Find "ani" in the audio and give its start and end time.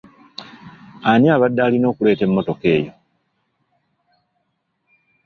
1.09-1.27